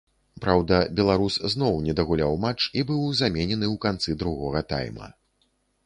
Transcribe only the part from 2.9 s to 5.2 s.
быў заменены ў канцы другога тайма.